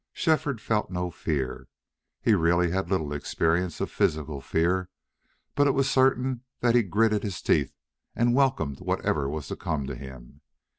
Shefford 0.13 0.59
felt 0.59 0.89
no 0.89 1.11
fear 1.11 1.67
he 2.23 2.33
really 2.33 2.71
had 2.71 2.89
little 2.89 3.13
experience 3.13 3.79
of 3.79 3.91
physical 3.91 4.41
fear 4.41 4.89
but 5.53 5.67
it 5.67 5.75
was 5.75 5.87
certain 5.87 6.41
that 6.59 6.73
he 6.73 6.81
gritted 6.81 7.21
his 7.21 7.39
teeth 7.39 7.75
and 8.15 8.33
welcomed 8.33 8.79
whatever 8.79 9.29
was 9.29 9.47
to 9.49 9.55
come 9.55 9.85
to 9.85 9.93
him. 9.95 10.41